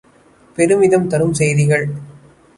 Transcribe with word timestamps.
பெருமிதம் 0.57 1.07
தரும் 1.07 1.33
செய்திகள்! 1.33 1.85